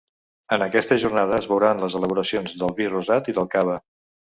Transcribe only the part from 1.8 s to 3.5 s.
les elaboracions del vi rosat i